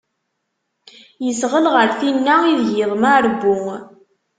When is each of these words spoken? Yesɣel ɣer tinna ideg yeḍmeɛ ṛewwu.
Yesɣel 1.25 1.65
ɣer 1.73 1.89
tinna 1.99 2.35
ideg 2.51 2.69
yeḍmeɛ 2.77 3.17
ṛewwu. 3.25 3.73